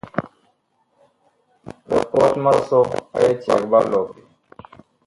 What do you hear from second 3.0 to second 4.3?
a eceg ɓaa lɔɓe.